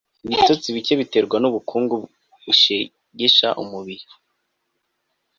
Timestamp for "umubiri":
3.61-4.05